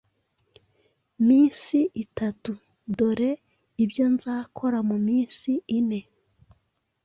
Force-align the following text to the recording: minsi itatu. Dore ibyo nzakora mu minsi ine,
minsi 1.27 1.79
itatu. 2.03 2.51
Dore 2.97 3.31
ibyo 3.83 4.05
nzakora 4.13 4.79
mu 4.89 4.97
minsi 5.07 5.51
ine, 5.77 5.99